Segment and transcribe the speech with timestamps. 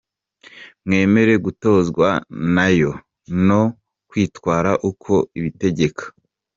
[0.85, 2.07] Mwemere gutozwa
[2.55, 2.91] na yo,
[3.47, 3.61] no
[4.09, 6.03] kwitwara uko ibategeka.